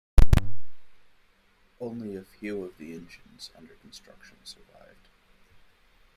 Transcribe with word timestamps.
Only 1.79 2.15
a 2.15 2.23
few 2.23 2.63
of 2.65 2.79
the 2.79 2.93
engines 2.95 3.51
under 3.55 3.75
construction 3.75 4.37
survived. 4.43 5.09